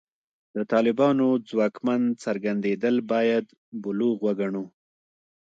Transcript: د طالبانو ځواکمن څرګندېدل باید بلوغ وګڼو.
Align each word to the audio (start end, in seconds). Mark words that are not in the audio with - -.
د 0.55 0.57
طالبانو 0.71 1.27
ځواکمن 1.49 2.01
څرګندېدل 2.23 2.95
باید 3.11 3.45
بلوغ 3.81 4.15
وګڼو. 4.27 4.65